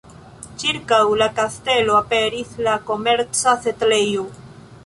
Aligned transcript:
Ĉirkaŭ 0.61 1.01
la 1.19 1.27
kastelo 1.41 1.99
aperis 1.99 2.57
la 2.69 2.75
komerca 2.91 3.57
setlejo. 3.67 4.29